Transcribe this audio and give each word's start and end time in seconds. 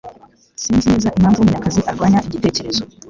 Sinzi 0.63 0.85
neza 0.91 1.13
impamvu 1.17 1.45
Munyakazi 1.45 1.79
arwanya 1.89 2.19
igitekerezo 2.27 2.83